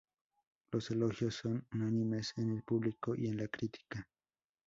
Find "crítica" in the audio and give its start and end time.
3.49-4.09